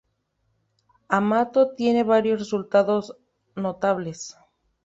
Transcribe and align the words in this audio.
Amato 1.09 1.75
tiene 1.75 2.03
varios 2.03 2.39
resultados 2.39 3.15
notables. 3.55 4.35